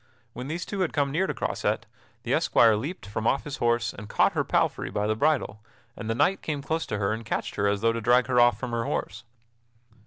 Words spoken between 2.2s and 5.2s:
the esquire leaped from off his horse and caught her palfrey by the